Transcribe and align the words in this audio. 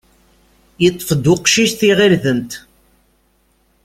Yeṭṭef-d 0.83 1.25
uqcic 1.33 1.71
tiɣirdemt. 1.79 2.51